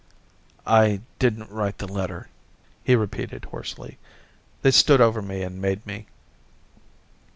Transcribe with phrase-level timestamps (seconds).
[0.65, 2.27] 'I didn't write the letter,'
[2.83, 6.07] he repeated hoarsely;* they stood over me and made me.'